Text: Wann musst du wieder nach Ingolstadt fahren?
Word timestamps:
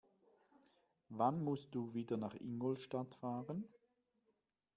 Wann 1.09 1.43
musst 1.43 1.75
du 1.75 1.93
wieder 1.93 2.17
nach 2.17 2.33
Ingolstadt 2.33 3.13
fahren? 3.13 3.65